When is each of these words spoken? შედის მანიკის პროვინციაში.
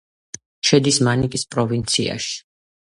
შედის 0.69 0.99
მანიკის 1.09 1.47
პროვინციაში. 1.53 2.39